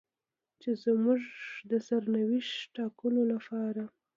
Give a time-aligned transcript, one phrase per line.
[0.61, 1.21] چې زموږ
[1.69, 3.83] د سرنوشت ټاکلو لپاره.